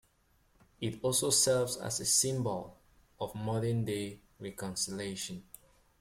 It 0.79 0.99
also 1.03 1.29
serves 1.29 1.77
as 1.77 1.99
a 1.99 2.05
symbol 2.05 2.75
of 3.19 3.35
modern-day 3.35 4.19
reconciliation. 4.39 5.43